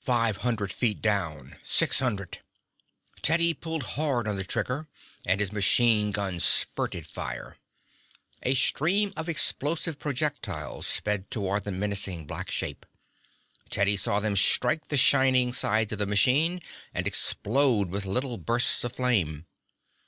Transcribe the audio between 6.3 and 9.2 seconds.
spurted fire. A stream